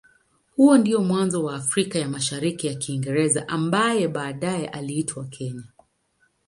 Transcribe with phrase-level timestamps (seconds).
[0.55, 5.63] Huo ndio mwanzo wa Afrika ya Mashariki ya Kiingereza ambaye baadaye iliitwa Kenya.